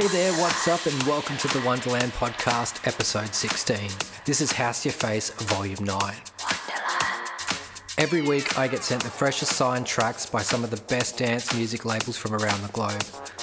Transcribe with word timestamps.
Hey 0.00 0.06
there, 0.06 0.32
what's 0.40 0.66
up, 0.66 0.86
and 0.86 1.02
welcome 1.02 1.36
to 1.36 1.48
the 1.48 1.60
Wonderland 1.60 2.12
Podcast, 2.12 2.86
episode 2.88 3.34
16. 3.34 3.90
This 4.24 4.40
is 4.40 4.50
House 4.50 4.82
Your 4.82 4.94
Face, 4.94 5.28
volume 5.28 5.84
9. 5.84 6.29
Every 8.00 8.22
week, 8.22 8.58
I 8.58 8.66
get 8.66 8.82
sent 8.82 9.02
the 9.02 9.10
freshest 9.10 9.52
signed 9.52 9.84
tracks 9.84 10.24
by 10.24 10.40
some 10.40 10.64
of 10.64 10.70
the 10.70 10.80
best 10.84 11.18
dance 11.18 11.54
music 11.54 11.84
labels 11.84 12.16
from 12.16 12.32
around 12.32 12.62
the 12.62 12.72
globe. 12.72 13.02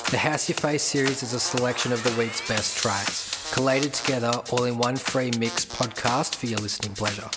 The 0.10 0.18
House 0.18 0.50
Your 0.50 0.56
Face 0.56 0.82
series 0.82 1.22
is 1.22 1.34
a 1.36 1.40
selection 1.40 1.94
of 1.94 2.04
the 2.04 2.10
week's 2.20 2.46
best 2.48 2.76
tracks, 2.76 3.54
collated 3.54 3.94
together 3.94 4.32
all 4.50 4.64
in 4.64 4.80
one 4.80 4.96
free 4.96 5.30
mix 5.38 5.64
podcast 5.64 6.34
for 6.34 6.48
your 6.48 6.58
listening 6.58 6.96
pleasure. 6.96 7.30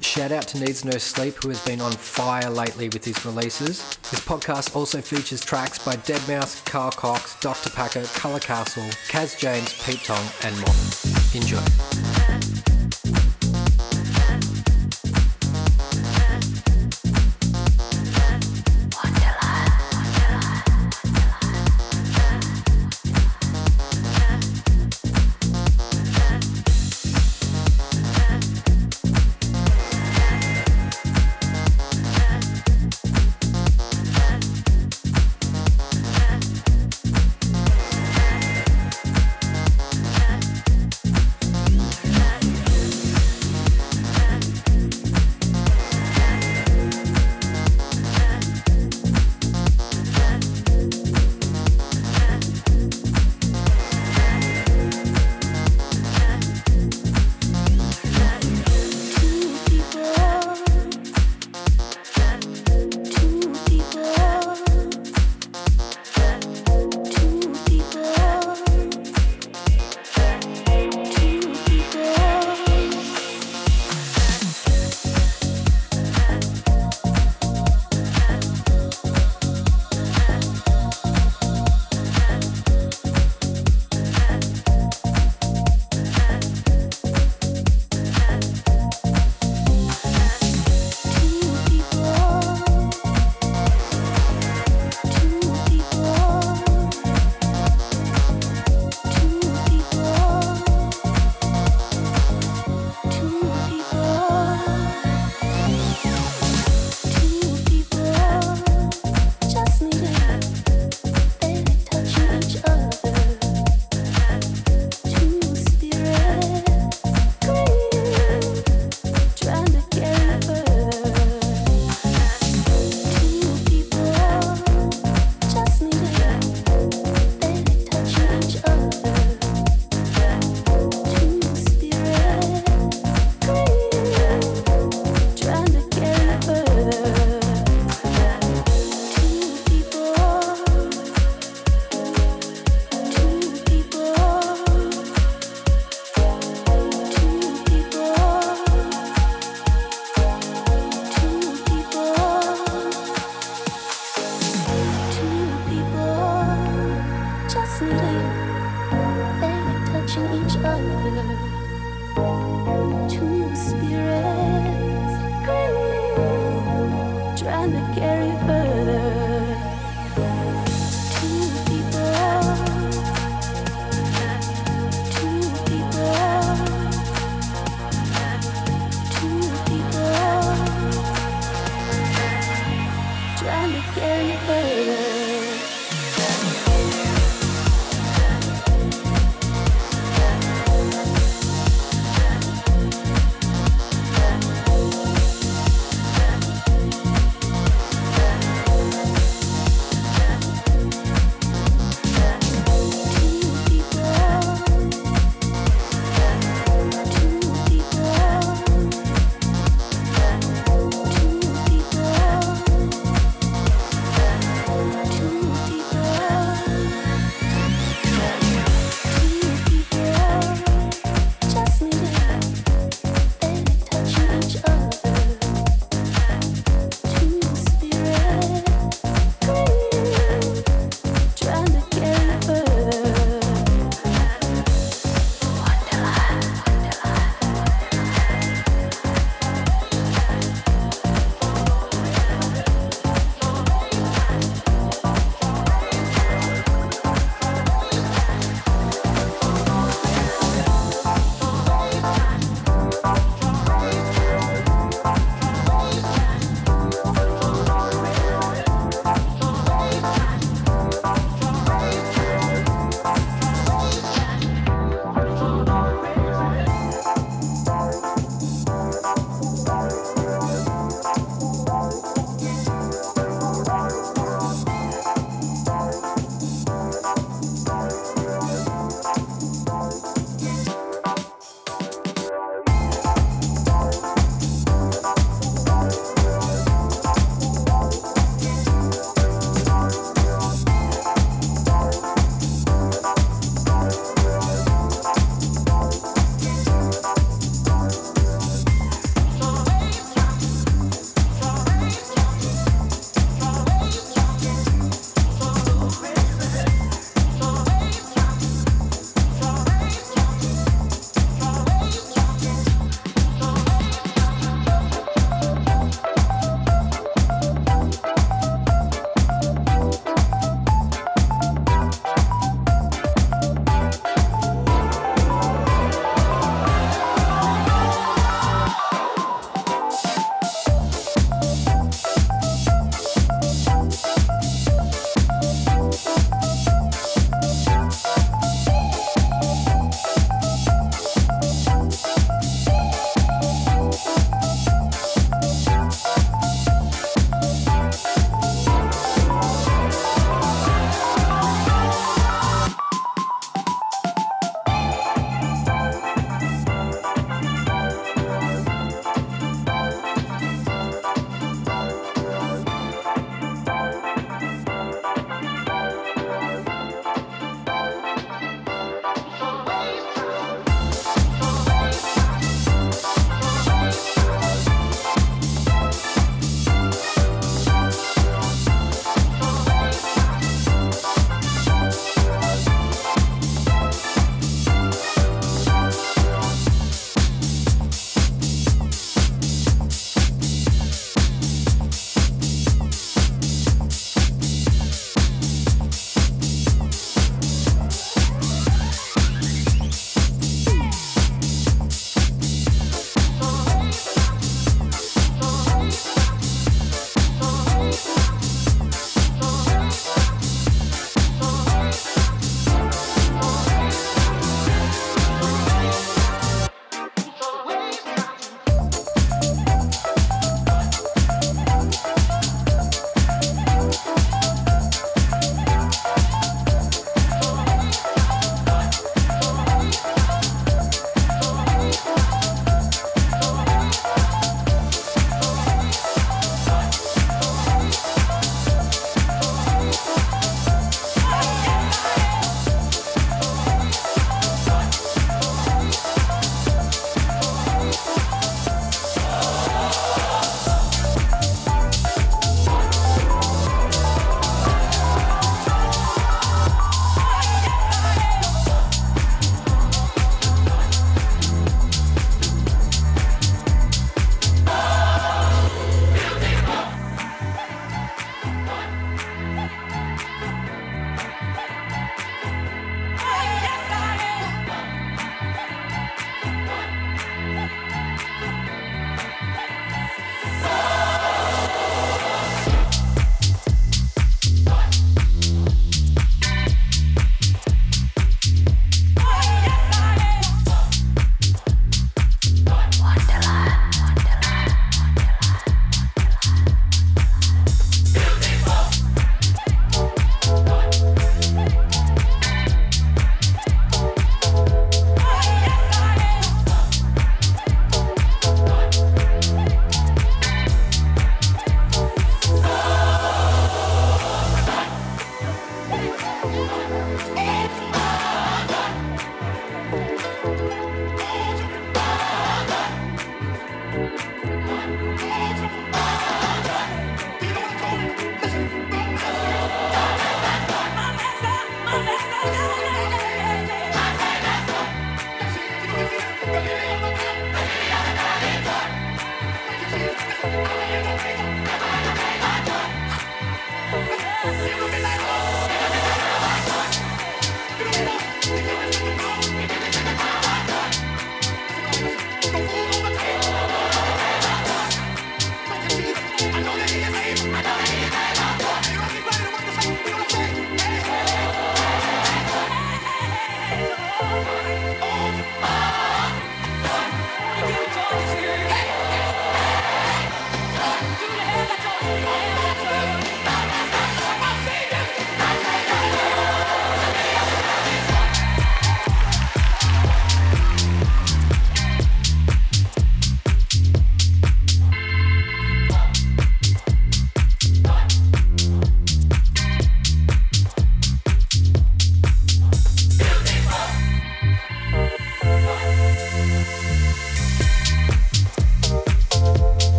Shout 0.00 0.32
out 0.32 0.48
to 0.48 0.58
Needs 0.58 0.84
No 0.84 0.98
Sleep, 0.98 1.36
who 1.40 1.50
has 1.50 1.64
been 1.64 1.80
on 1.80 1.92
fire 1.92 2.50
lately 2.50 2.88
with 2.88 3.04
his 3.04 3.24
releases. 3.24 3.78
This 4.10 4.26
podcast 4.26 4.74
also 4.74 5.00
features 5.00 5.44
tracks 5.44 5.78
by 5.78 5.94
Deadmau5, 5.94 6.64
Carl 6.64 6.90
Cox, 6.90 7.38
Dr. 7.38 7.70
Packer, 7.70 8.02
Colour 8.06 8.40
Castle, 8.40 8.82
Kaz 9.06 9.38
James, 9.38 9.72
Pete 9.84 10.02
Tong, 10.02 10.26
and 10.42 10.56
more. 10.56 10.74
Enjoy. 11.32 12.55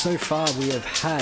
So 0.00 0.16
far, 0.16 0.48
we 0.58 0.70
have 0.70 0.84
had 0.86 1.20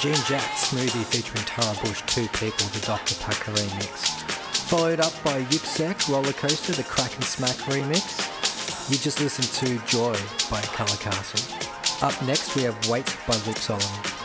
Jean 0.00 0.14
Jacques 0.14 0.54
Smoothie 0.54 1.04
featuring 1.06 1.44
Tara 1.44 1.76
Bush, 1.82 2.02
Two 2.06 2.28
People, 2.28 2.68
the 2.68 2.78
Dr. 2.86 3.16
Packer 3.16 3.50
remix. 3.50 4.06
Followed 4.68 5.00
up 5.00 5.12
by 5.24 5.42
Yuksek 5.46 6.08
Roller 6.08 6.32
Coaster, 6.32 6.70
the 6.70 6.84
Crack 6.84 7.12
and 7.16 7.24
Smack 7.24 7.56
remix. 7.66 8.88
You 8.88 8.96
just 8.98 9.20
listened 9.20 9.48
to 9.66 9.84
Joy 9.88 10.14
by 10.48 10.62
Colour 10.62 10.96
Castle. 10.98 12.06
Up 12.06 12.14
next, 12.22 12.54
we 12.54 12.62
have 12.62 12.88
Wait 12.88 13.12
by 13.26 13.34
Luke 13.44 13.56
Solomon. 13.56 14.21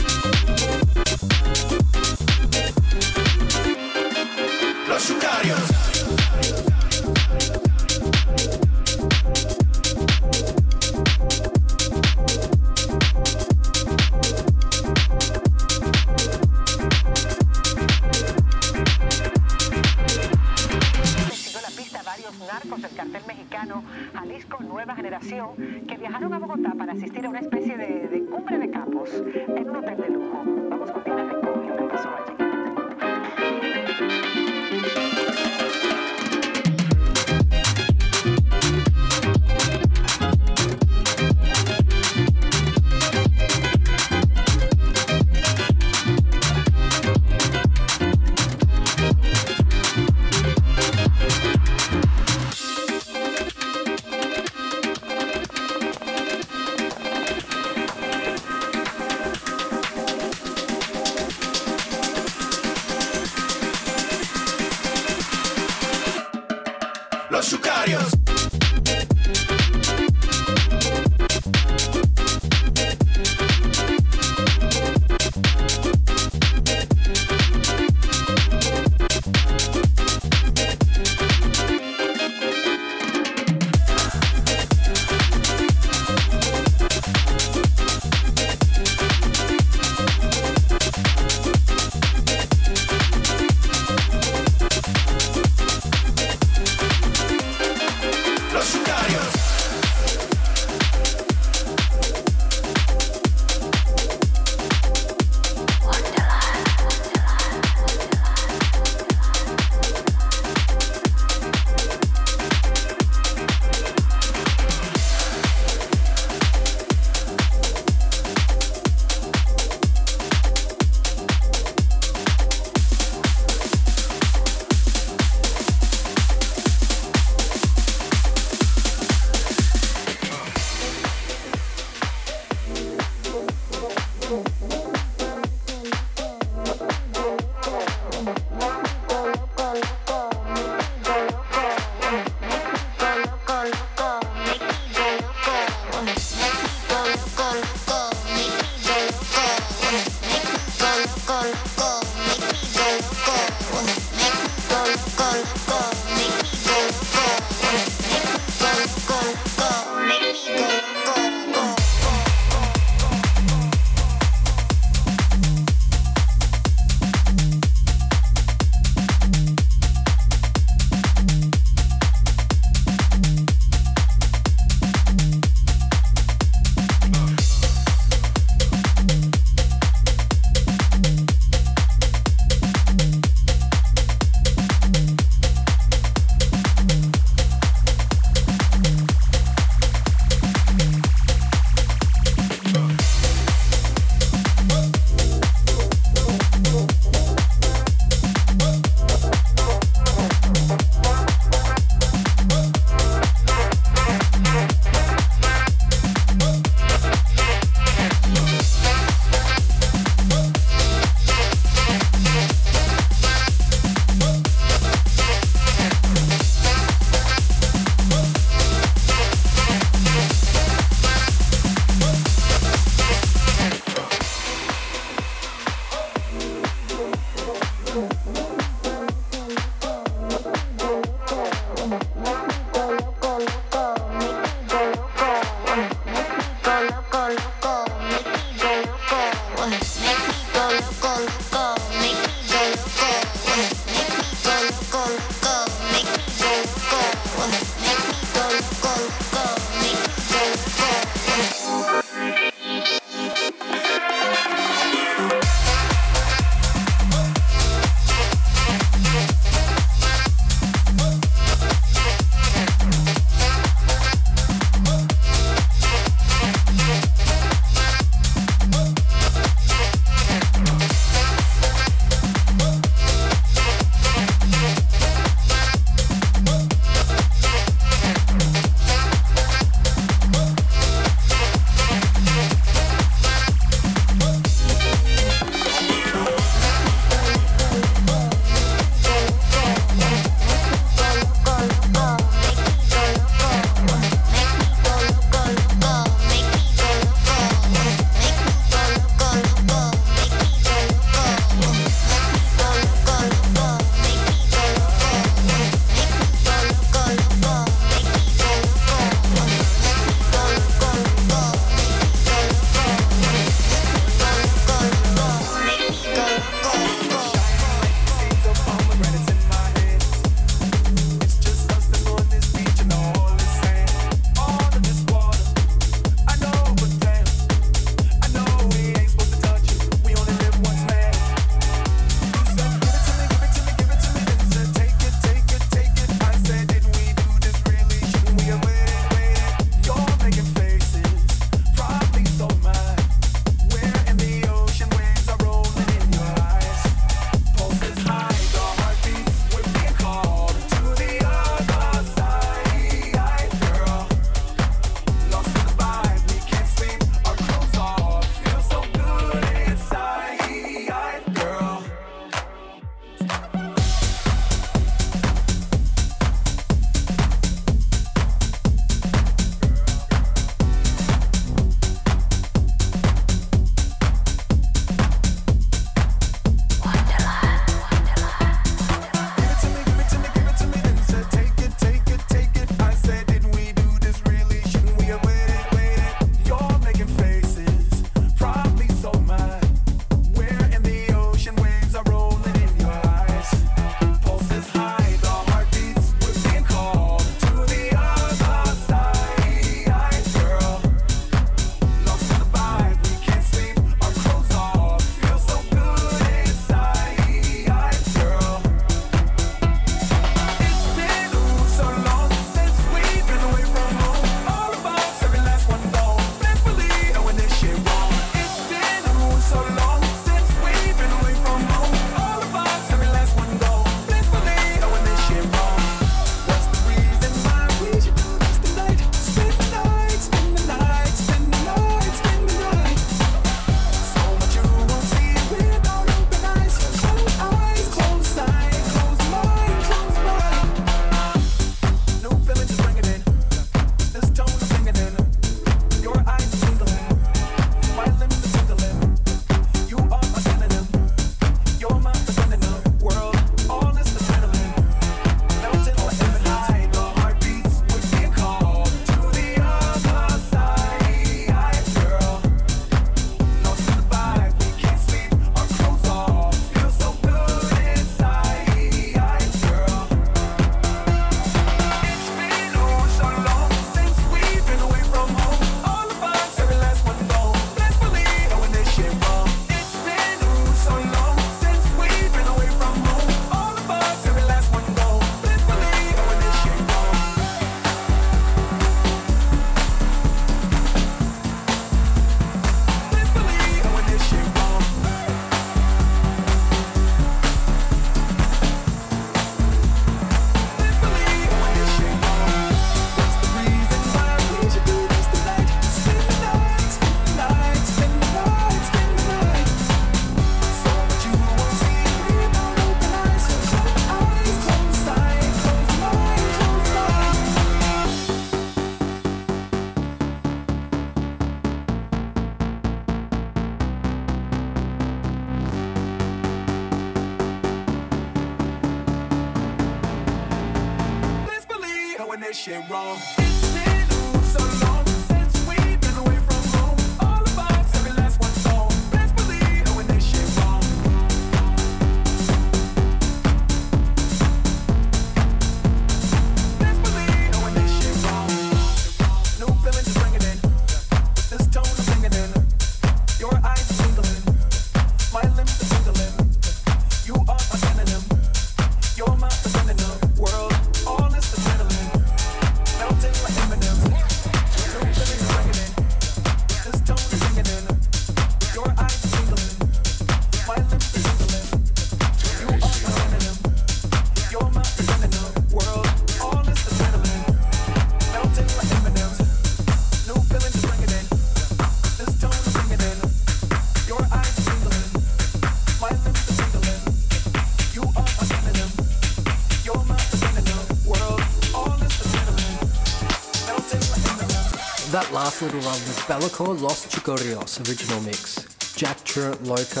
Run 595.84 595.92
was 595.92 596.24
Be'lakor 596.26 596.80
Los 596.80 597.06
Chicorios 597.08 597.86
original 597.86 598.18
mix, 598.22 598.64
Jack 598.96 599.22
Truant 599.24 599.64
Loco, 599.64 600.00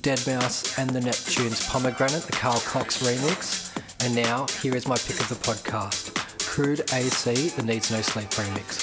Deadmau5 0.00 0.78
and 0.78 0.88
the 0.88 1.00
Neptunes 1.00 1.68
Pomegranate, 1.68 2.22
the 2.22 2.32
Carl 2.32 2.60
Cox 2.60 3.02
remix, 3.02 3.70
and 4.02 4.14
now 4.14 4.46
here 4.62 4.74
is 4.74 4.88
my 4.88 4.96
pick 4.96 5.20
of 5.20 5.28
the 5.28 5.34
podcast, 5.34 6.14
Crude 6.46 6.80
AC, 6.94 7.50
the 7.50 7.62
Needs 7.62 7.90
No 7.90 8.00
Sleep 8.00 8.30
remix. 8.30 8.77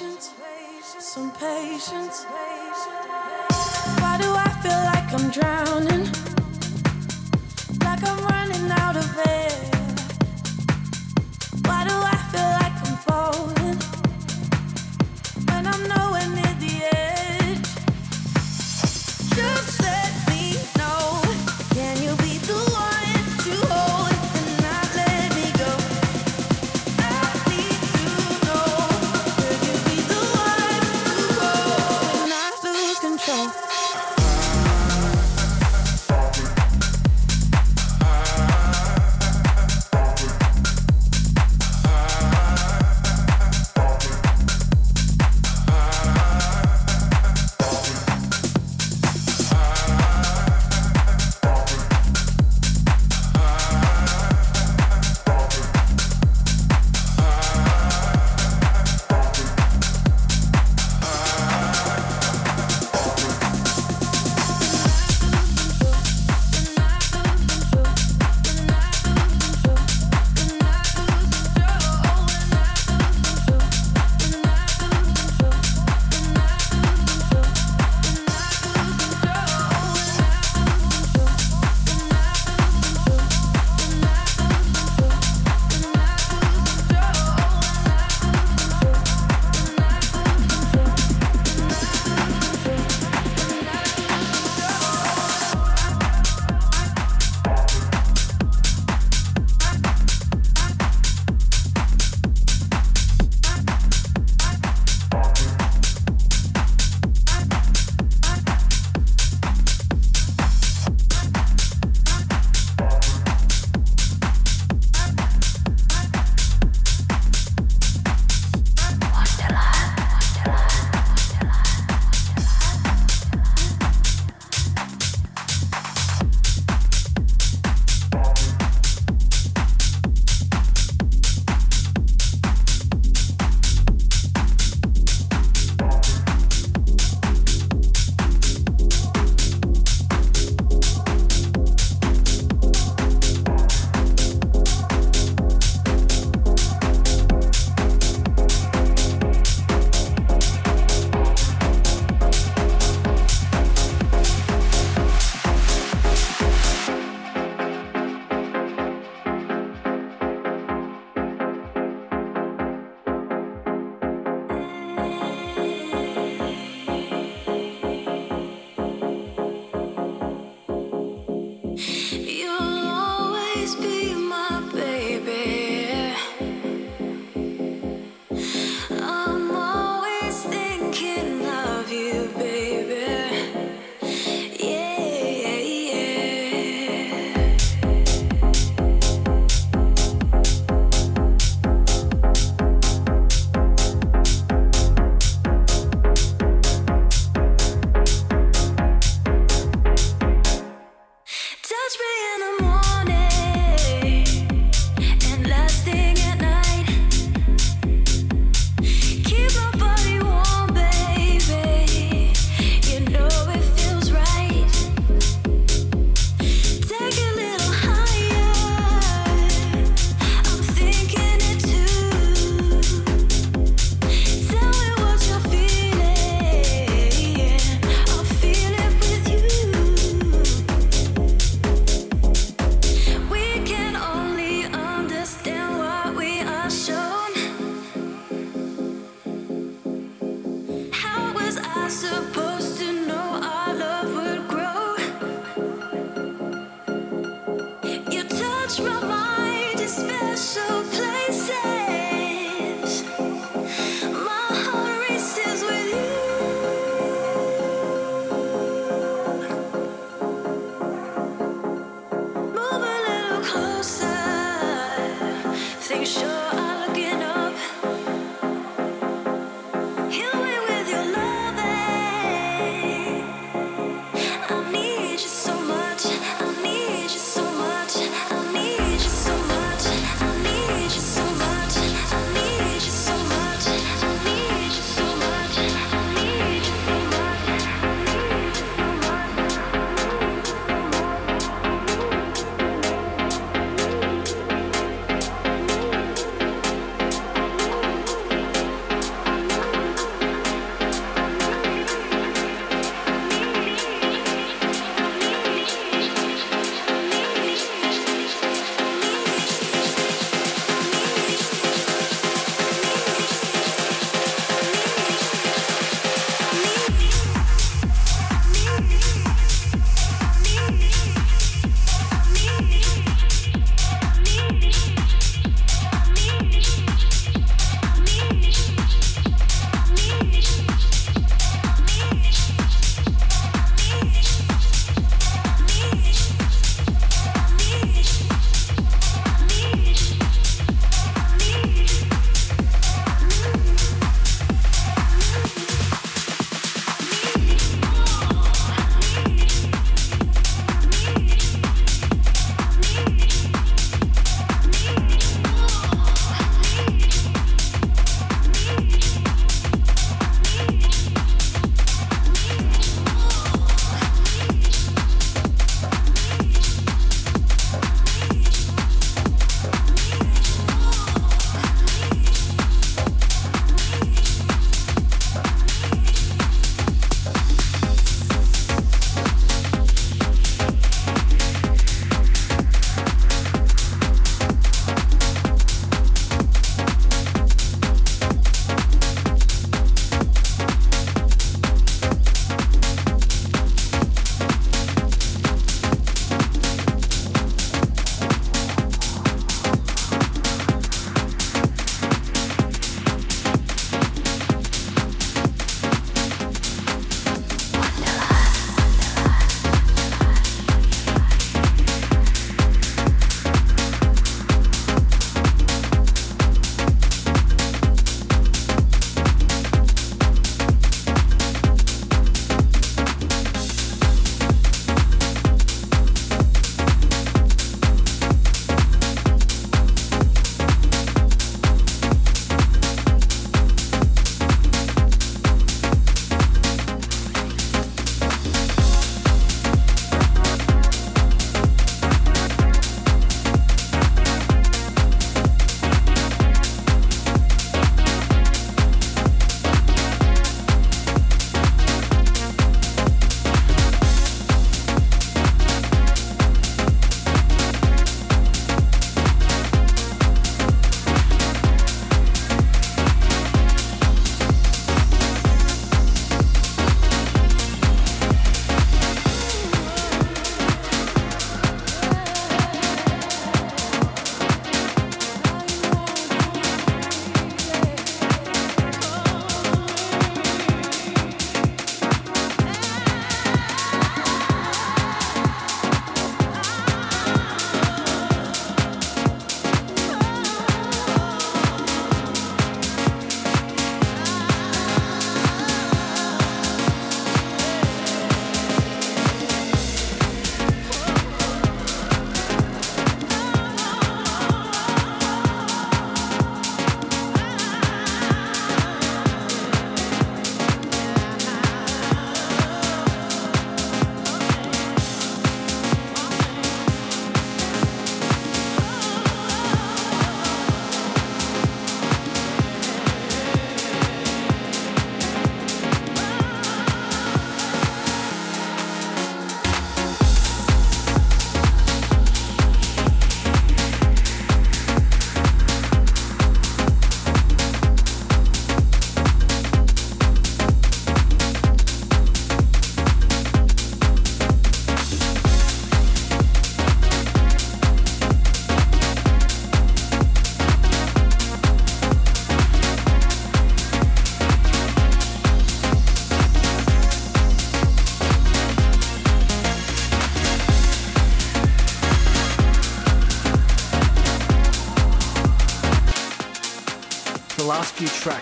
patience, 0.00 0.32
some 0.98 1.30
patience. 1.32 2.24
Why 4.00 4.18
do 4.18 4.32
I 4.34 4.48
feel 4.62 4.80
like 4.84 5.12
I'm 5.12 5.30
drowning? 5.30 5.69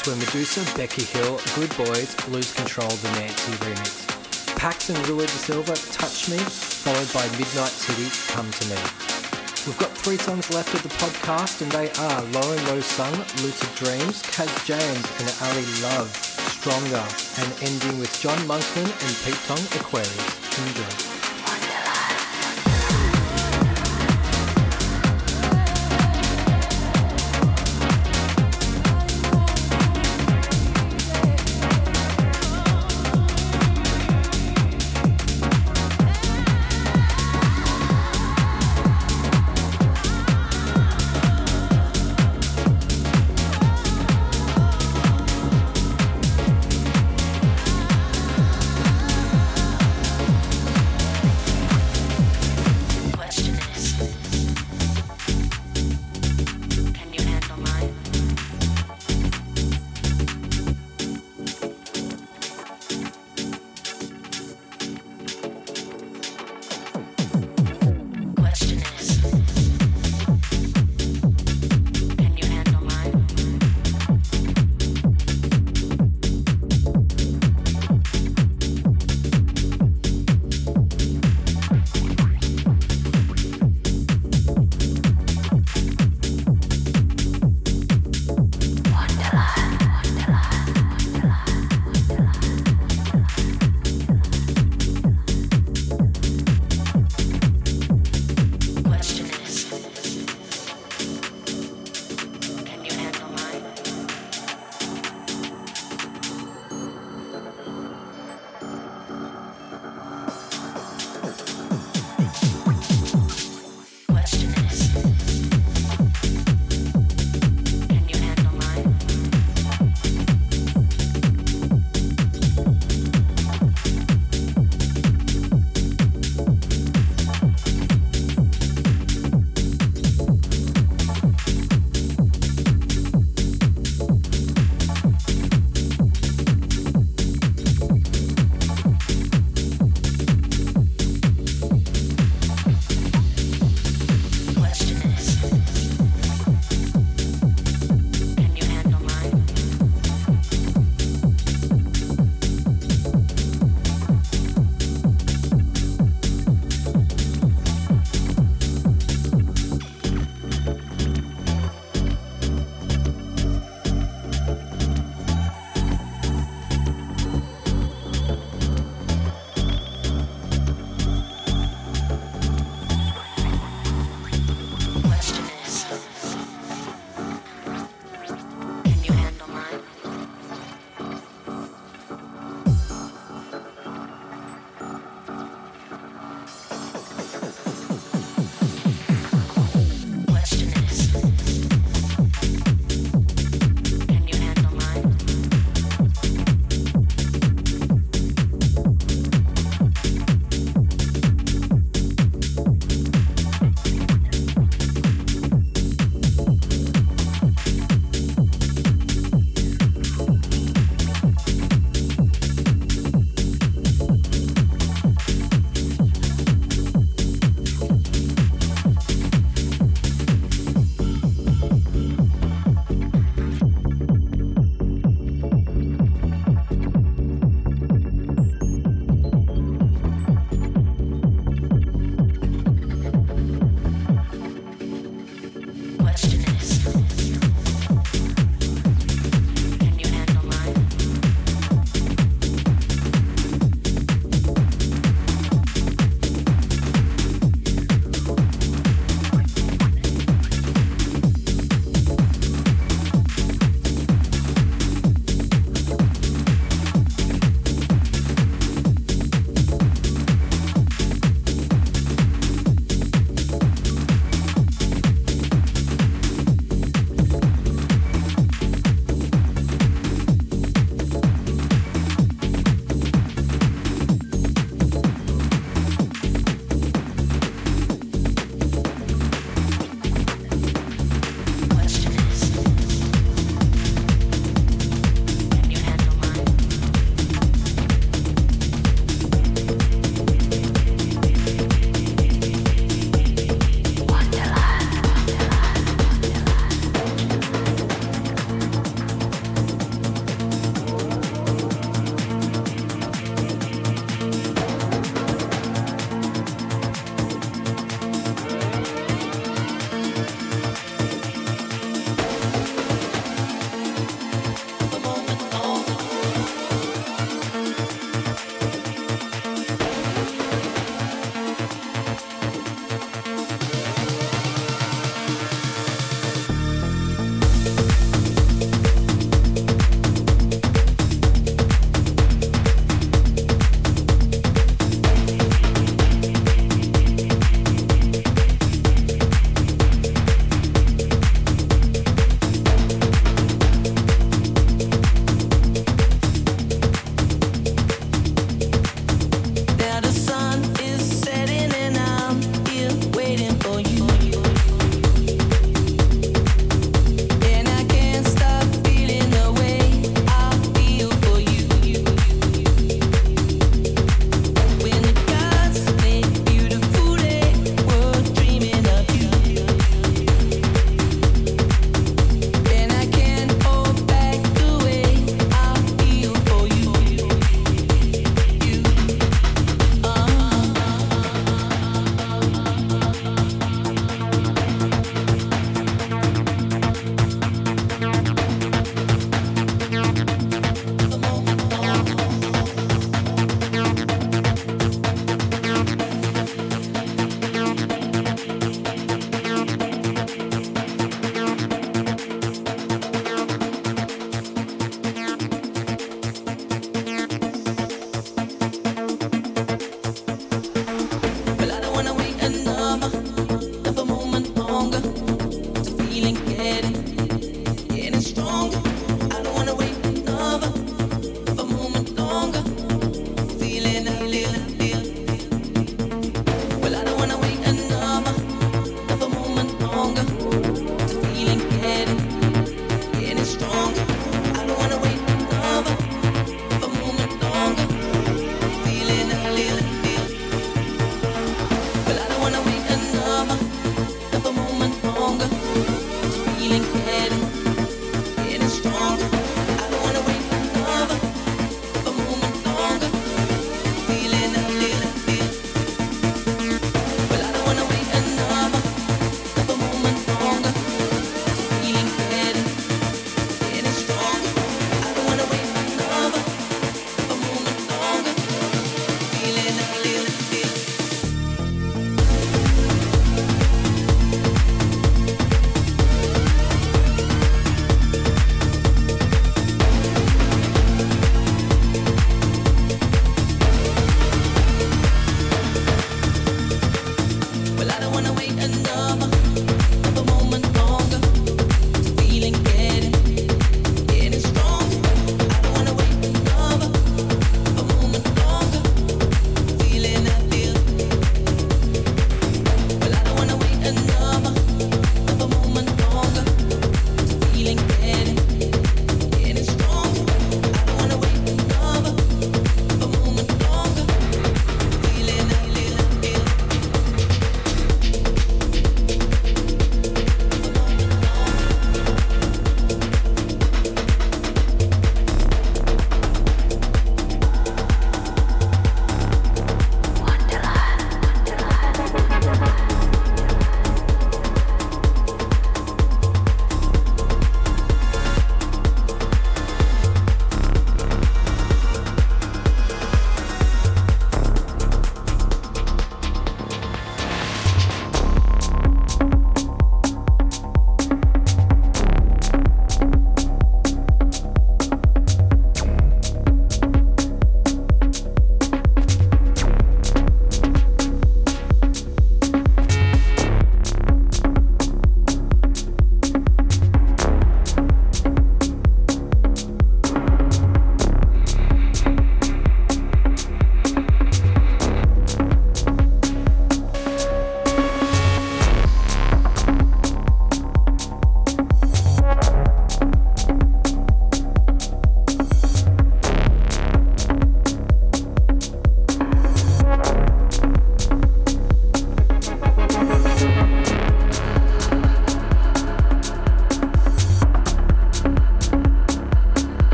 Tracks 0.00 0.18
were 0.18 0.24
Meduza, 0.24 0.76
Becky 0.78 1.04
Hill, 1.04 1.38
Goodboys, 1.54 2.16
Lose 2.28 2.54
Control, 2.54 2.88
the 2.88 3.10
Nancy 3.20 3.52
remix. 3.60 4.56
Pax 4.56 4.88
and 4.88 4.96
Rui 5.06 5.26
Da 5.26 5.32
Silva, 5.32 5.74
Touch 5.92 6.30
Me, 6.30 6.38
followed 6.38 7.12
by 7.12 7.20
Midnight 7.36 7.68
City, 7.68 8.08
Come 8.32 8.50
to 8.50 8.64
Me. 8.68 8.80
We've 9.66 9.76
got 9.78 9.90
three 9.90 10.16
songs 10.16 10.50
left 10.52 10.72
of 10.72 10.82
the 10.82 10.88
podcast 10.96 11.60
and 11.60 11.70
they 11.72 11.90
are 12.00 12.22
Lauren 12.32 12.64
Lo 12.66 12.80
Sung, 12.80 13.12
Lucid 13.44 13.74
Dreams, 13.74 14.22
Kaz 14.22 14.48
James 14.64 15.04
and 15.20 15.28
Ali 15.44 15.66
Love, 15.82 16.08
Stronger, 16.48 17.04
and 17.36 17.52
ending 17.62 18.00
with 18.00 18.18
John 18.20 18.38
Monkman 18.48 18.88
and 18.88 19.12
Pete 19.24 19.42
Tong, 19.44 19.60
Aquarius. 19.80 20.56
Enjoy. 20.66 21.09